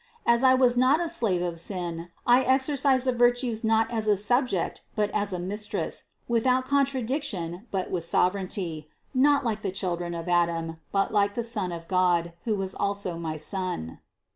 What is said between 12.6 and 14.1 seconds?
also my Son.